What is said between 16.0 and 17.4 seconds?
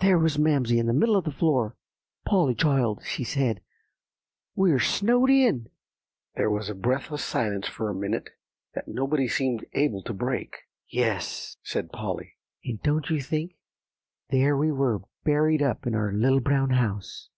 Little Brown House."